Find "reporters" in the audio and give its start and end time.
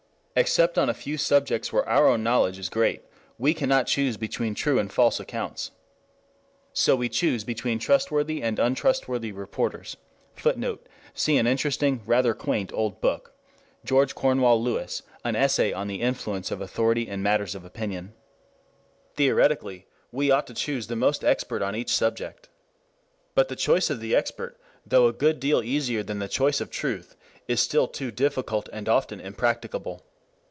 9.33-9.97